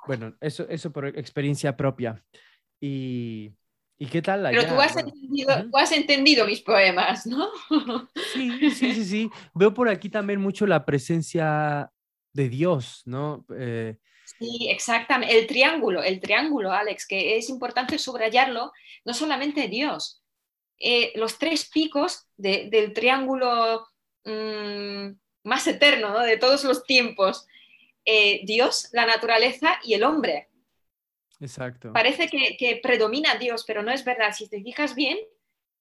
[0.06, 2.22] bueno, eso, eso por experiencia propia.
[2.80, 3.52] Y,
[3.98, 4.46] ¿y qué tal?
[4.50, 7.50] Pero tú has, entendido, has, entendido, mis poemas, ¿no?
[8.32, 9.30] Sí, sí, sí, sí.
[9.54, 11.90] Veo por aquí también mucho la presencia
[12.32, 13.46] de Dios, ¿no?
[13.56, 13.96] Eh,
[14.38, 15.38] sí, exactamente.
[15.38, 18.72] El triángulo, el triángulo, Alex, que es importante subrayarlo,
[19.04, 20.22] no solamente Dios,
[20.78, 23.86] eh, los tres picos del triángulo
[24.24, 25.12] mm,
[25.44, 27.46] más eterno de todos los tiempos,
[28.04, 30.48] eh, Dios, la naturaleza y el hombre.
[31.40, 31.92] Exacto.
[31.92, 34.32] Parece que, predomina Dios, pero no es verdad.
[34.32, 35.18] Si te fijas bien,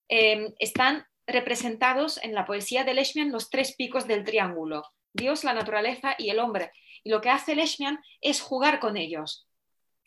[0.08, 5.54] em, están representados en la poesía de Leishman los tres picos del triángulo, Dios, la
[5.54, 6.72] naturaleza y el hombre.
[7.04, 9.48] Y lo que hace Leishman es jugar con ellos.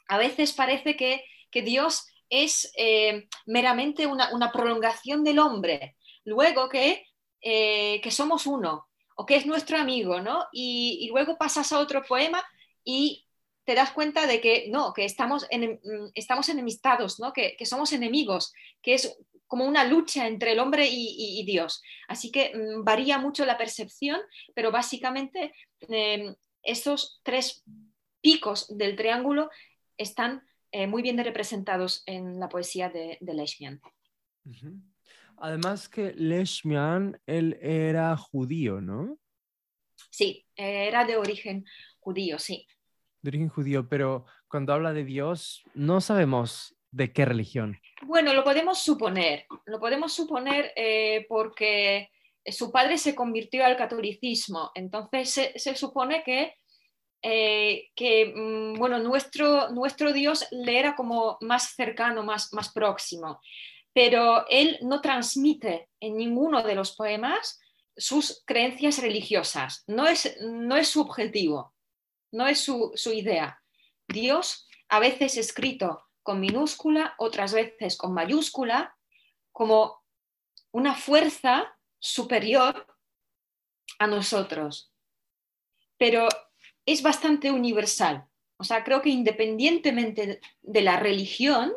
[0.09, 7.07] A veces parece que, que Dios es eh, meramente una, prolongación del hombre, luego que,
[7.41, 10.47] eh, que, somos uno o que es nuestro amigo, ¿no?
[10.53, 12.45] Y, luego pasas a otro poema
[12.85, 13.27] y
[13.69, 17.35] te das cuenta de que no, que estamos, en, mm, estamos enemistados, ¿no?
[17.35, 21.83] Que, somos enemigos, que es como una lucha entre el hombre y, Dios.
[22.09, 24.21] Así que mm, varía mucho la percepción,
[24.55, 27.63] pero básicamente em, esos tres
[28.23, 29.51] picos del triángulo
[29.99, 33.83] están eh, muy bien representados en la poesía de, de Leishman.
[35.37, 39.19] Además que Leishman, él era judío, ¿no?
[40.09, 41.67] Sí, era de origen
[41.99, 42.67] judío, sí.
[43.23, 47.79] De origen judío, pero cuando habla de Dios, no sabemos de qué religión.
[48.03, 52.11] Bueno, lo podemos suponer, lo podemos suponer eh, porque
[52.47, 56.55] su padre se convirtió al catolicismo, entonces se supone que
[57.21, 63.41] eh, que mm, bueno, nuestro, nuestro Dios le era como más cercano, más, más próximo,
[63.93, 67.59] pero él no transmite en ninguno de los poemas
[67.97, 71.75] sus creencias religiosas, no es, no es su objetivo,
[72.33, 73.63] no es su, su idea.
[74.07, 78.97] Dios, a veces escrito con minúscula, otras veces con mayúscula,
[79.53, 80.03] como
[80.73, 82.87] una fuerza superior
[83.99, 84.93] a nosotros.
[85.97, 86.29] Pero
[86.87, 88.27] es bastante universal.
[88.57, 91.73] O sea, creo que independientemente de la religión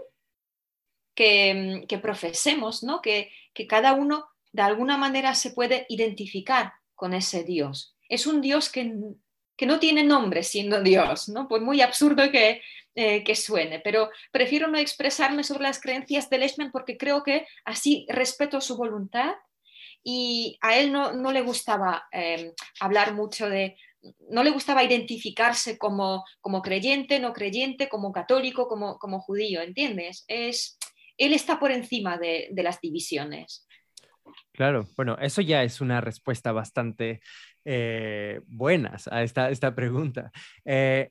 [1.15, 3.01] que, profesemos, ¿no?
[3.01, 3.31] Que,
[3.67, 7.95] cada uno de alguna manera se puede identificar con ese Dios.
[8.09, 8.91] Es un Dios que,
[9.65, 11.47] no tiene nombre siendo Dios, ¿no?
[11.47, 12.61] Pues muy absurdo que,
[12.95, 17.47] eh, que suene, pero prefiero no expresarme sobre las creencias de Leishman porque creo que
[17.65, 19.33] así respeto su voluntad
[20.03, 23.77] y a él no, le gustaba em, hablar mucho de,
[24.29, 30.25] no le gustaba identificarse como, como creyente, no creyente, como católico, como, como judío, ¿entiendes?
[30.27, 30.77] Es,
[31.17, 33.67] él está por encima de, las divisiones.
[34.53, 37.21] Claro, bueno, eso ya es una respuesta bastante
[37.65, 40.31] eh, buena a esta, esta pregunta.
[40.65, 41.09] Eh,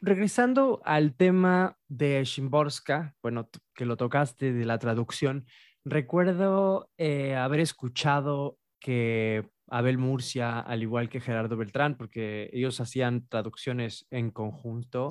[0.00, 5.46] regresando al tema de Shimborska, bueno, que lo tocaste de la traducción,
[5.84, 13.26] recuerdo eh, haber escuchado que Abel Murcia, al igual que Gerardo Beltrán, porque ellos hacían
[13.28, 15.10] traducciones en conjunto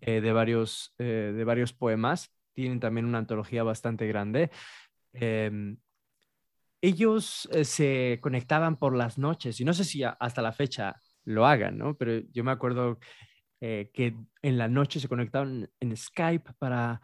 [0.00, 4.50] de, varios, de varios poemas, tienen también una antología bastante grande.
[5.14, 5.78] Em,
[6.86, 11.78] ellos se conectaban por las noches, y no sé si hasta la fecha lo hagan,
[11.78, 11.96] ¿no?
[11.96, 12.98] Pero yo me acuerdo
[13.60, 17.00] eh, que en la noche se conectaban en Skype para,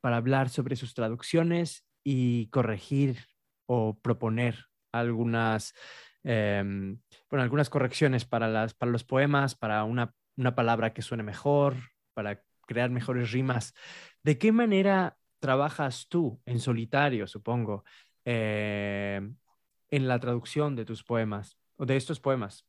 [0.00, 3.18] para hablar sobre sus traducciones y corregir
[3.66, 5.74] o proponer algunas,
[6.22, 11.24] em, bueno, algunas correcciones para, las, para los poemas, para una, una palabra que suene
[11.24, 11.74] mejor,
[12.12, 13.74] para crear mejores rimas.
[14.22, 17.84] ¿De qué manera trabajas tú en solitario, supongo,
[18.24, 19.36] em,
[19.90, 22.66] en la traducción de tus poemas o de estos poemas?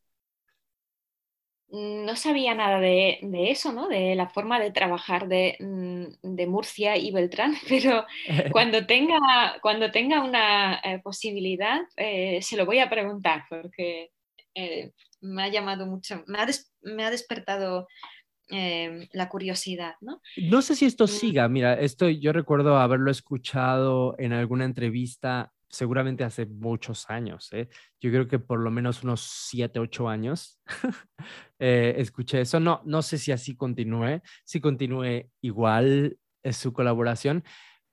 [1.76, 3.88] no sabía nada de, eso, ¿no?
[3.88, 8.06] De la forma de trabajar de, mm, Murcia y Beltrán, pero
[8.52, 14.12] cuando tenga, cuando tenga una eh, posibilidad eh, se lo voy a preguntar porque
[14.54, 14.92] eh,
[15.22, 17.88] me ha llamado mucho, me ha, despertado
[18.50, 20.22] la curiosidad, ¿no?
[20.38, 21.08] No sé si esto mm.
[21.08, 27.68] siga, mira, esto yo recuerdo haberlo escuchado en alguna entrevista seguramente hace muchos años, ¿eh?
[28.00, 30.60] yo creo que por lo menos unos siete, ocho años
[31.60, 32.60] eh, escuché eso.
[32.60, 37.44] No, no sé si así continúe, si continúe igual es su colaboración,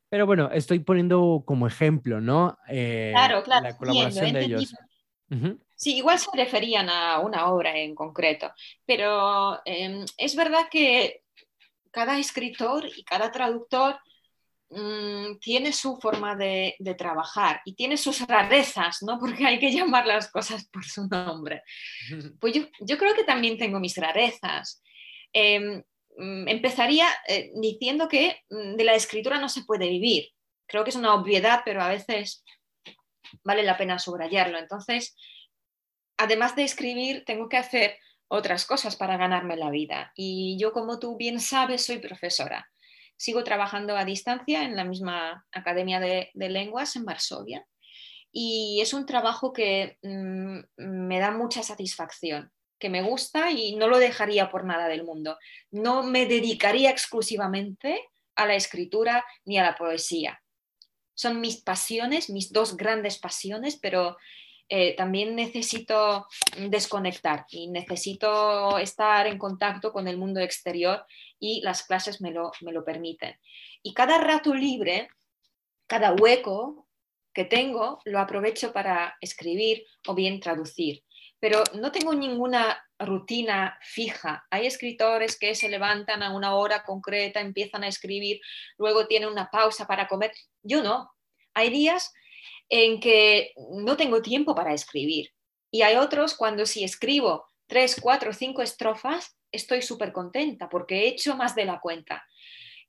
[0.09, 2.59] pero bueno, estoy poniendo como ejemplo, ¿no?
[2.69, 3.65] Eh, claro, claro.
[3.65, 4.75] La colaboración de ellos.
[5.77, 8.53] Sí, igual se referían a una obra en concreto,
[8.87, 11.23] pero em, es verdad que
[11.91, 13.99] cada escritor y cada traductor
[14.75, 19.19] Mm, tiene su forma de, trabajar y tiene sus rarezas, ¿no?
[19.21, 21.63] Porque hay que llamar las cosas por su nombre.
[22.41, 24.83] Pues yo, creo que también tengo mis rarezas.
[25.33, 25.83] Em,
[26.17, 30.29] mm, empezaría eh, diciendo que mm, de la escritura no se puede vivir.
[30.67, 32.43] Creo que es una obviedad, pero a veces
[33.45, 34.59] vale la pena subrayarlo.
[34.59, 35.17] Entonces,
[36.17, 40.13] además de escribir, tengo que hacer otras cosas para ganarme la vida.
[40.15, 42.67] Y yo, como tú bien sabes, soy profesora
[43.23, 47.65] sigo trabajando a distancia en la misma Academia de, Lenguas en Varsovia
[48.33, 53.87] y es un trabajo que mm, me da mucha satisfacción, que me gusta y no
[53.87, 55.39] lo dejaría por nada del mundo.
[55.71, 58.01] No me dedicaría exclusivamente
[58.35, 60.42] a la escritura ni a la poesía.
[61.15, 64.17] Son mis pasiones, mis dos grandes pasiones, pero
[64.69, 66.27] eh, también necesito
[66.71, 71.05] desconectar y necesito estar en contacto con el mundo exterior
[71.39, 73.37] y las clases me lo, me lo permiten.
[73.83, 75.09] Y cada rato libre,
[75.87, 76.89] cada hueco
[77.35, 81.03] que tengo, lo aprovecho para escribir o bien traducir.
[81.39, 84.47] Pero no tengo ninguna rutina fija.
[84.51, 88.41] Hay escritores que se levantan a una hora concreta, empiezan a escribir,
[88.79, 90.33] luego tienen una pausa para comer.
[90.63, 91.11] Yo no.
[91.55, 92.13] Hay días
[92.69, 95.31] en que no tengo tiempo para escribir.
[95.71, 101.09] Y hay otros cuando si escribo tres, cuatro, cinco estrofas, estoy súper contenta porque he
[101.09, 102.27] hecho más de la cuenta.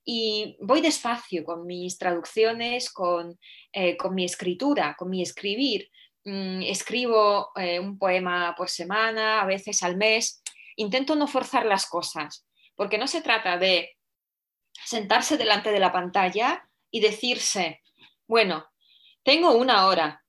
[0.05, 3.39] Y voy despacio con mis traducciones, con,
[3.71, 5.89] eh, mi escritura, con mi escribir.
[6.25, 10.41] Mm, escribo eh, un poema por semana, a veces al mes.
[10.77, 13.97] Intento no forzar las cosas, porque no se trata de
[14.85, 17.81] sentarse delante de la pantalla y decirse,
[18.27, 18.65] bueno,
[19.23, 20.23] tengo una hora.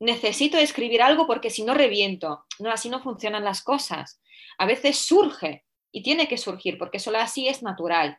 [0.00, 2.46] Necesito escribir algo porque si no reviento.
[2.58, 4.20] No, así no funcionan las cosas.
[4.58, 8.18] A veces surge y tiene que surgir porque solo así es natural.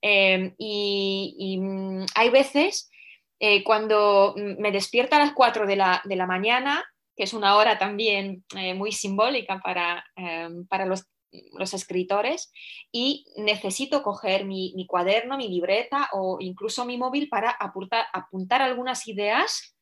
[0.00, 2.90] Em, y, mm, hay veces
[3.46, 6.82] eh, cuando me despierta a las 4 de la, mañana,
[7.14, 11.04] que es una hora también eh, muy simbólica para, em, para los,
[11.74, 12.50] escritores,
[12.90, 19.06] y necesito coger mi, cuaderno, mi libreta o incluso mi móvil para apuntar, apuntar algunas
[19.08, 19.76] ideas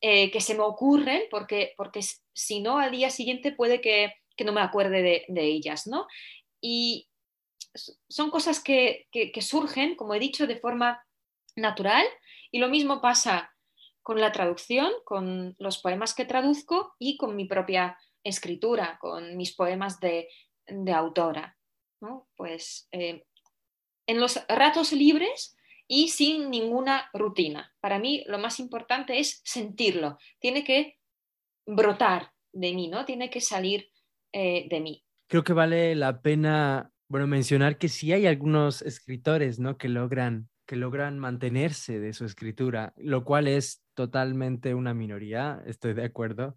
[0.00, 2.00] eh, que se me ocurren, porque, porque
[2.32, 6.06] si no, al día siguiente puede que, no me acuerde de, de, ellas, ¿no?
[6.62, 7.10] Y
[8.08, 11.04] son cosas que, que, surgen, como he dicho, de forma
[11.56, 12.06] natural,
[12.56, 13.54] y lo mismo pasa
[14.00, 19.54] con la traducción, con los poemas que traduzco y con mi propia escritura, con mis
[19.54, 20.30] poemas de,
[20.90, 21.58] autora.
[22.34, 23.26] Pues eh,
[24.06, 25.54] en los ratos libres
[25.86, 27.74] y sin ninguna rutina.
[27.78, 30.16] Para mí lo más importante es sentirlo.
[30.38, 30.96] Tiene que
[31.66, 33.04] brotar de mí, ¿no?
[33.04, 33.90] Tiene que salir
[34.32, 35.04] eh, de mí.
[35.28, 39.76] Creo que vale la pena, bueno, mencionar que sí hay algunos escritores, ¿no?
[39.76, 45.94] Que logran, que logran mantenerse de su escritura, lo cual es totalmente una minoría, estoy
[45.94, 46.56] de acuerdo,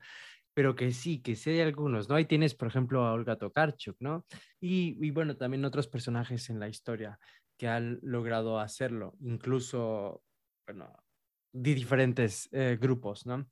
[0.54, 2.16] pero que sí, que sí hay algunos, ¿no?
[2.16, 4.26] Ahí tienes, por ejemplo, a Olga Tokarczuk, ¿no?
[4.60, 7.20] Y, y bueno, también otros personajes en la historia
[7.58, 10.24] que han logrado hacerlo, incluso,
[10.68, 10.92] bueno,
[11.52, 13.48] de diferentes eh, grupos, ¿no?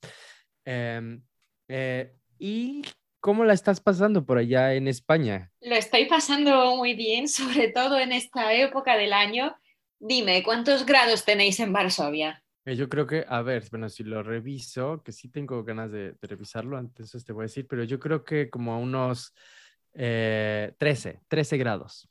[0.65, 1.21] Em,
[1.67, 2.83] eh, ¿Y
[3.19, 5.51] cómo la estás pasando por allá en España?
[5.61, 9.55] Lo estoy pasando muy bien, sobre todo en esta época del año.
[9.99, 12.43] Dime, ¿cuántos grados tenéis en Varsovia?
[12.65, 16.15] Eh, yo creo que, a ver, bueno, si lo reviso, que sí tengo ganas de,
[16.21, 19.33] revisarlo, entonces te voy a decir, pero yo creo que como a unos
[19.93, 22.07] 13, 13 grados.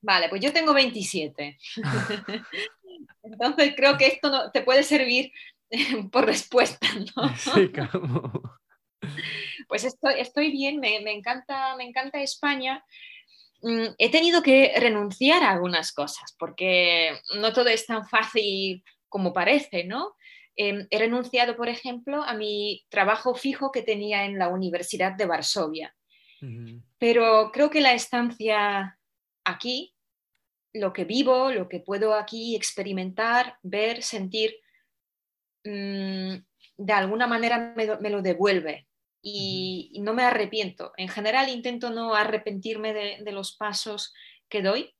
[0.00, 1.58] Vale, pues yo tengo 27.
[3.22, 5.32] Entonces creo que esto no, te puede servir
[6.12, 7.28] por respuesta, ¿no?
[7.36, 7.70] Sí,
[9.68, 12.84] Pues estoy, estoy bien, me, encanta, me encanta España.
[13.62, 19.32] Mm, he tenido que renunciar a algunas cosas porque no todo es tan fácil como
[19.32, 20.14] parece, ¿no?
[20.56, 25.26] Em, he renunciado, por ejemplo, a mi trabajo fijo que tenía en la Universidad de
[25.26, 25.94] Varsovia.
[26.98, 28.96] Pero creo que la estancia
[29.44, 29.96] aquí
[30.72, 34.56] lo que vivo, lo que puedo aquí experimentar, ver, sentir,
[35.64, 36.34] mm,
[36.76, 38.87] de alguna manera me, lo devuelve
[39.30, 40.92] y, no me arrepiento.
[40.96, 44.14] En general intento no arrepentirme de, los pasos
[44.48, 44.94] que doy.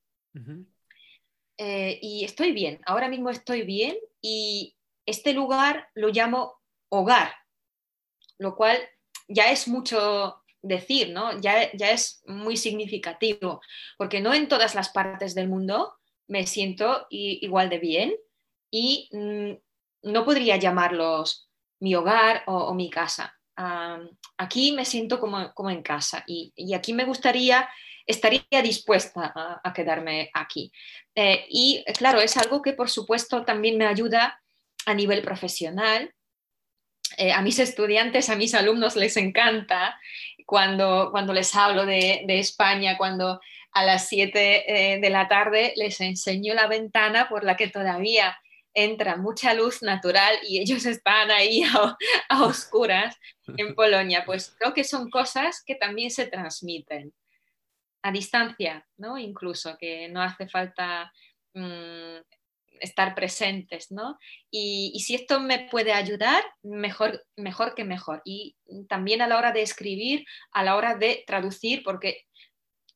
[1.57, 4.77] Eh, y estoy bien, ahora mismo estoy bien y
[5.07, 7.33] este lugar lo llamo hogar,
[8.39, 8.79] lo cual
[9.27, 11.41] ya es mucho decir, ¿no?
[11.41, 13.61] Ya, ya es muy significativo,
[13.97, 15.95] porque no en todas las partes del mundo
[16.29, 18.15] me siento igual de bien
[18.71, 21.49] y mm, no podría llamarlos
[21.81, 23.38] mi hogar o, mi casa.
[24.37, 27.69] Aquí me siento como, como en casa y, aquí me gustaría,
[28.07, 29.33] estaría dispuesta
[29.63, 30.73] a, quedarme aquí.
[31.15, 34.41] Eh, y claro, es algo que por supuesto también me ayuda
[34.87, 36.15] a nivel profesional.
[37.17, 39.99] Eh, a mis estudiantes, a mis alumnos les encanta
[40.47, 43.41] cuando, cuando les hablo de, España, cuando
[43.73, 48.39] a las 7 eh, de la tarde les enseño la ventana por la que todavía
[48.85, 51.63] entra mucha luz natural y ellos están ahí
[52.29, 53.17] a, oscuras
[53.57, 54.25] en Polonia.
[54.25, 57.13] Pues creo que son cosas que también se transmiten
[58.03, 59.19] a distancia, ¿no?
[59.19, 61.13] Incluso que no hace falta
[61.55, 62.19] mm,
[62.81, 64.17] estar presentes, ¿no?
[64.51, 68.23] Y, si esto me puede ayudar, mejor, mejor que mejor.
[68.25, 68.57] Y
[68.89, 72.27] también a la hora de escribir, a la hora de traducir, porque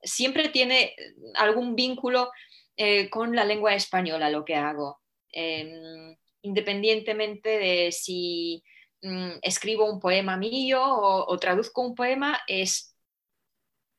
[0.01, 0.95] siempre tiene
[1.35, 2.31] algún vínculo
[2.77, 5.02] eh, con la lengua española lo que hago.
[5.33, 8.63] Em, independientemente de si
[9.03, 12.97] mm, escribo un poema mío o, traduzco un poema, es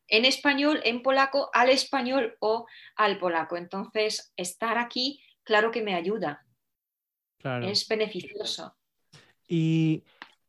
[0.08, 3.58] en español, en polaco, al español o al polaco.
[3.58, 6.46] Entonces, estar aquí claro que me ayuda.
[7.62, 8.76] Es beneficioso.
[9.48, 10.04] Y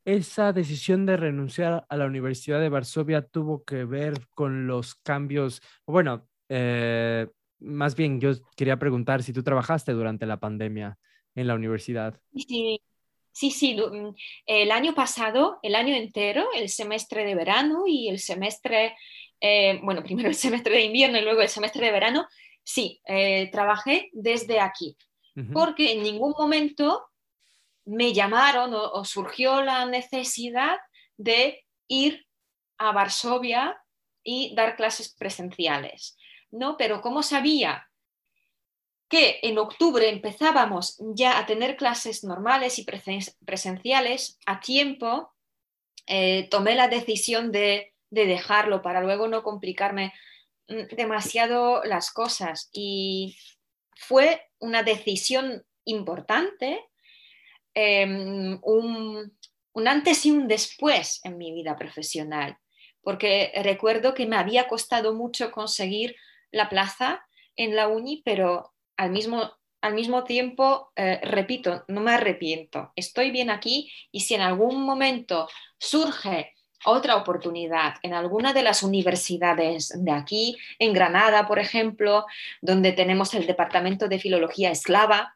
[0.04, 5.62] esa decisión de renunciar a la Universidad de Varsovia tuvo que ver con los cambios,
[5.86, 7.28] bueno, eh,
[7.58, 10.98] más bien yo quería preguntar si tú trabajaste durante la pandemia
[11.34, 12.20] en la universidad.
[12.34, 12.80] Sí,
[13.32, 13.76] sí, sí.
[13.76, 14.14] Mm,
[14.46, 18.94] el año pasado, el año entero, el semestre de verano y el semestre,
[19.40, 22.26] eh, bueno, primero el semestre de invierno y luego el semestre de verano,
[22.64, 24.96] Sí, eh, trabajé desde aquí,
[25.52, 27.06] porque en ningún momento
[27.84, 30.78] me llamaron o, surgió la necesidad
[31.18, 32.26] de ir
[32.78, 33.76] a Varsovia
[34.22, 36.16] y dar clases presenciales,
[36.54, 36.76] ¿no?
[36.76, 37.88] Pero como sabía
[39.08, 42.86] que en octubre empezábamos ya a tener clases normales y
[43.44, 45.32] presenciales a tiempo,
[46.06, 50.12] eh, tomé la decisión de, dejarlo para luego no complicarme
[50.68, 53.36] Mm, demasiado las cosas y
[53.96, 56.80] fue una decisión importante,
[57.74, 59.36] em, un,
[59.86, 62.56] antes y un después en mi vida profesional,
[63.02, 66.16] porque recuerdo que me había costado mucho conseguir
[66.54, 67.26] la plaza
[67.56, 73.30] en la uni, pero al mismo, al mismo tiempo, eh, repito, no me arrepiento, estoy
[73.30, 75.48] bien aquí y si en algún momento
[75.78, 82.26] surge otra oportunidad en alguna de las universidades de aquí, en Granada, por ejemplo,
[82.60, 85.34] donde tenemos el Departamento de Filología Eslava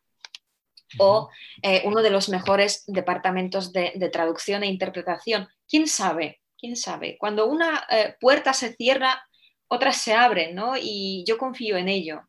[0.98, 1.28] o
[1.62, 5.48] eh, uno de los mejores departamentos de, traducción e interpretación.
[5.68, 6.40] ¿Quién sabe?
[6.58, 7.16] ¿Quién sabe?
[7.18, 9.22] Cuando una eh, puerta se cierra,
[9.68, 10.74] otras se abren, ¿no?
[10.80, 12.22] Y yo confío en ello.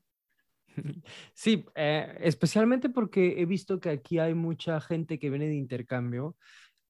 [1.34, 6.36] Sí, eh, especialmente porque he visto que aquí hay mucha gente que viene de intercambio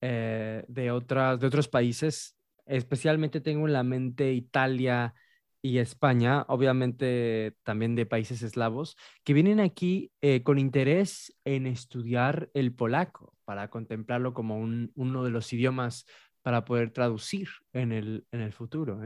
[0.01, 5.13] eh, de, otras, de otros países, especialmente tengo en la mente Italia
[5.61, 12.49] y España, obviamente también de países eslavos, que vienen aquí eh, con interés en estudiar
[12.53, 16.05] el polaco para contemplarlo como uno de los idiomas
[16.41, 19.01] para poder traducir en el, en el futuro.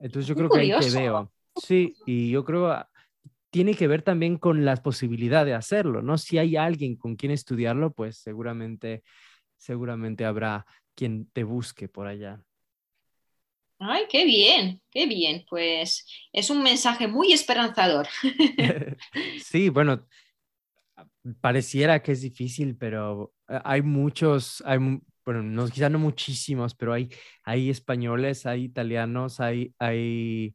[0.00, 1.32] Entonces yo creo que ahí te veo.
[1.56, 2.88] Sí, y yo creo ah,
[3.50, 6.18] tiene que ver también con la posibilidad de hacerlo, ¿no?
[6.18, 9.04] Si hay alguien con quien estudiarlo, pues seguramente,
[9.56, 12.42] seguramente habrá quien te busque por allá.
[13.78, 15.44] Ay, qué bien, qué bien.
[15.48, 18.08] Pues es un mensaje muy esperanzador.
[19.44, 20.06] sí, bueno,
[21.40, 24.78] pareciera que es difícil, pero eh, hay muchos, hay,
[25.24, 27.10] bueno, no, quizá no muchísimos, pero hay,
[27.44, 30.54] hay españoles, hay italianos, hay, hay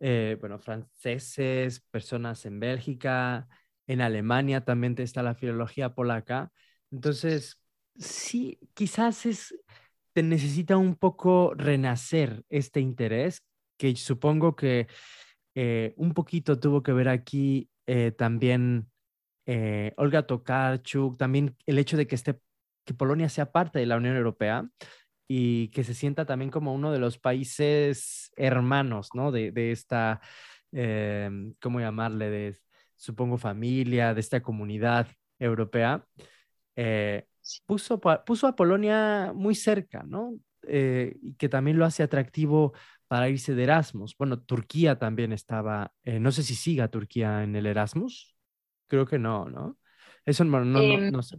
[0.00, 3.48] eh, bueno, franceses, personas en Bélgica,
[3.86, 6.52] en Alemania también está la filología polaca.
[6.90, 7.60] Entonces,
[7.96, 9.54] sí, quizás es,
[10.12, 13.42] te necesita un poco renacer este interés,
[13.76, 14.88] que supongo que
[15.54, 18.90] eh, un poquito tuvo que ver aquí eh, también
[19.96, 22.38] Olga Tokarczuk, también el hecho de que, esté,
[22.88, 24.66] que Polonia sea parte de la Unión Europea
[25.28, 29.30] y que se sienta también como uno de los países hermanos, ¿no?
[29.30, 30.22] De, de esta,
[30.72, 31.30] eh,
[31.60, 32.30] ¿cómo llamarle?
[32.30, 32.58] De,
[32.96, 35.06] supongo, familia, de esta comunidad
[35.38, 36.02] europea,
[36.76, 37.26] eh,
[37.66, 40.32] puso, puso a Polonia muy cerca, ¿no?
[40.62, 42.72] Eh, y que también lo hace atractivo
[43.06, 44.16] para irse de Erasmus.
[44.16, 48.34] Bueno, Turquía también estaba, no sé si siga Turquía en el Erasmus,
[48.86, 49.76] creo que no, ¿no?
[50.24, 51.38] Eso no, no, no, em, no sé.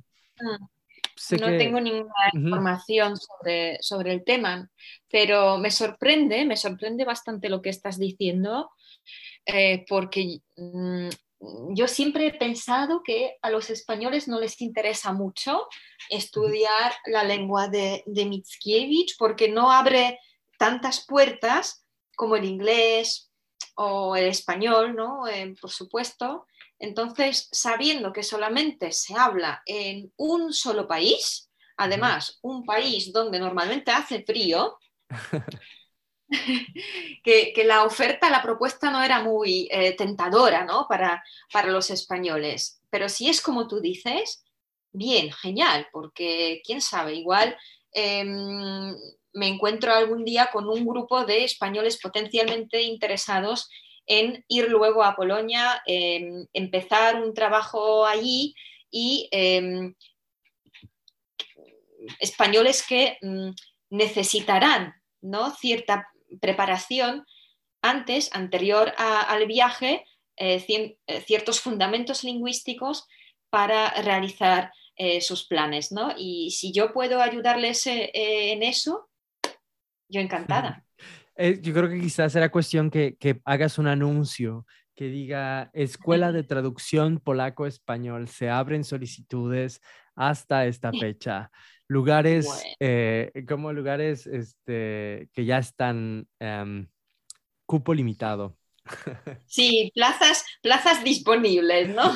[1.39, 4.70] No tengo ninguna información sobre, sobre el tema,
[5.09, 8.72] pero me sorprende, me sorprende bastante lo que estás diciendo,
[9.45, 11.09] eh, porque mm,
[11.74, 15.67] yo siempre he pensado que a los españoles no les interesa mucho
[16.09, 20.20] estudiar la lengua de, de Mickiewicz porque no abre
[20.57, 23.32] tantas puertas como el inglés
[23.76, 25.28] o el español, ¿no?
[25.28, 26.45] Eh, por supuesto.
[26.80, 33.91] Entonces, sabiendo que solamente se habla en un solo país, además un país donde normalmente
[33.91, 34.77] hace frío,
[37.23, 40.86] que, la oferta, la propuesta no era muy eh, tentadora ¿no?
[40.88, 42.82] para, para los españoles.
[42.89, 44.43] Pero si es como tú dices,
[44.91, 47.57] bien, genial, porque quién sabe, igual
[47.91, 48.95] em,
[49.34, 53.69] me encuentro algún día con un grupo de españoles potencialmente interesados
[54.10, 58.55] en ir luego a Polonia, em, empezar un trabajo allí
[58.91, 59.93] y em,
[62.20, 63.51] españoles que mm,
[63.91, 65.51] necesitarán ¿no?
[65.51, 66.10] cierta
[66.41, 67.26] preparación
[67.82, 70.05] antes, anterior al viaje,
[70.38, 73.07] eh, eh, ciertos fundamentos lingüísticos
[73.49, 75.91] para realizar eh, sus planes.
[76.18, 79.07] Y si yo puedo ayudarles en eso,
[80.10, 80.84] yo encantada.
[81.42, 86.34] Eh, yo creo que quizás será cuestión que, que hagas un anuncio que diga Escuela
[86.34, 89.80] de Traducción Polaco-Español, se abren solicitudes
[90.18, 91.50] hasta esta fecha.
[91.88, 92.46] Lugares,
[92.82, 96.90] eh, como lugares este, que ya están em,
[97.66, 98.58] cupo limitado.
[99.46, 102.12] Sí, plazas, plazas disponibles, ¿no?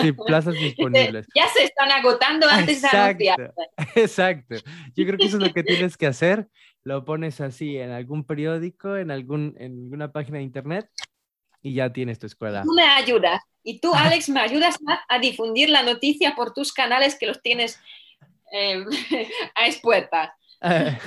[0.00, 1.26] Sí, plazas disponibles.
[1.34, 3.54] Ya se están agotando antes de anunciar.
[3.96, 4.54] Exacto.
[4.94, 6.48] Yo creo que eso es lo que tienes que hacer
[6.88, 10.90] lo pones así en algún periódico, en, algún, en alguna página de internet
[11.60, 12.62] y ya tienes tu escuela.
[12.62, 14.76] Tú me ayudas y tú, Alex, me ayudas
[15.08, 17.78] a, difundir la noticia por tus canales que los tienes
[18.52, 18.82] eh,
[19.54, 20.30] a expuertas.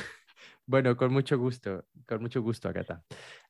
[0.67, 3.03] bueno, con mucho gusto, con mucho gusto, Agata.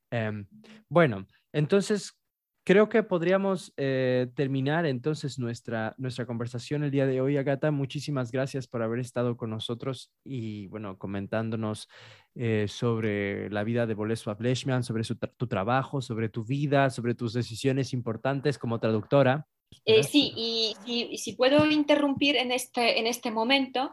[0.09, 0.47] Em,
[0.87, 2.17] bueno, entonces,
[2.63, 7.71] Creo que podríamos eh, terminar entonces nuestra, nuestra conversación el día de hoy, Agata.
[7.71, 11.89] Muchísimas gracias por haber estado con nosotros y, bueno, comentándonos
[12.35, 15.03] eh, sobre la vida de Bolesław Lechmian, sobre
[15.37, 19.47] tu trabajo, sobre tu vida, sobre tus decisiones importantes como traductora.
[19.85, 23.91] Eh, sí, y, si puedo interrumpir en este, en este momento,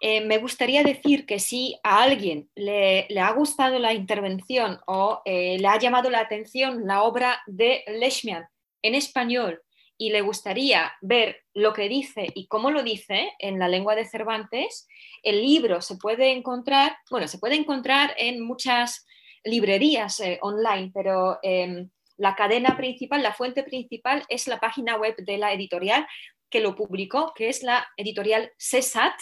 [0.00, 5.58] eh, me gustaría decir que si a alguien le, ha gustado la intervención o eh,
[5.58, 8.46] le ha llamado la atención la obra de Leishman
[8.82, 9.60] en español
[9.96, 14.04] y le gustaría ver lo que dice y cómo lo dice en la lengua de
[14.04, 14.86] Cervantes,
[15.24, 19.04] el libro se puede encontrar, bueno, se puede encontrar en muchas
[19.42, 25.16] librerías eh, online, pero em, la cadena principal, la fuente principal es la página web
[25.16, 26.06] de la editorial
[26.48, 29.14] que lo publicó, que es la editorial CESAT,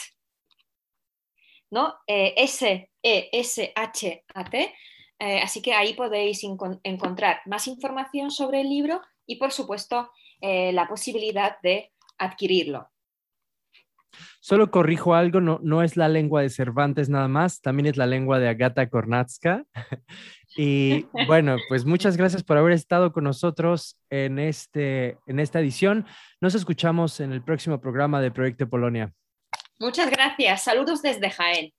[1.70, 1.94] ¿no?
[2.06, 2.74] Eh, S-E-S-H-A-T.
[5.18, 10.10] Eh, así que ahí podéis encontrar más información sobre el libro y, por supuesto,
[10.40, 12.90] eh, la posibilidad de adquirirlo.
[14.40, 18.06] Solo corrijo algo, no, no es la lengua de Cervantes nada más, también es la
[18.06, 19.64] lengua de Agata Kornatska.
[20.58, 26.06] Y bueno, pues muchas gracias por haber estado con nosotros en, este, en esta edición.
[26.40, 29.12] Nos escuchamos en el próximo programa de Proyecto Polonia.
[29.78, 30.62] Muchas gracias.
[30.62, 31.72] Saludos desde Jaén.